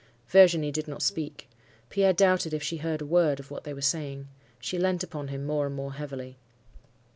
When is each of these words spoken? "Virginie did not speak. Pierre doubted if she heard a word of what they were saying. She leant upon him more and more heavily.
"Virginie 0.29 0.71
did 0.71 0.87
not 0.87 1.03
speak. 1.03 1.47
Pierre 1.91 2.11
doubted 2.11 2.55
if 2.55 2.63
she 2.63 2.77
heard 2.77 3.03
a 3.03 3.05
word 3.05 3.39
of 3.39 3.51
what 3.51 3.65
they 3.65 3.71
were 3.75 3.81
saying. 3.83 4.27
She 4.59 4.79
leant 4.79 5.03
upon 5.03 5.27
him 5.27 5.45
more 5.45 5.67
and 5.67 5.75
more 5.75 5.93
heavily. 5.93 6.39